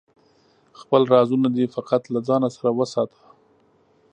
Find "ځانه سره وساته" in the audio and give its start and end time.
2.27-3.21